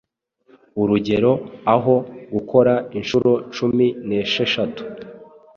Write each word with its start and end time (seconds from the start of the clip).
Urugero 0.81 1.31
aho 1.73 1.95
gukora 2.33 2.73
inshuro 2.97 3.31
cumi 3.55 3.87
nesheshatu 4.07 4.81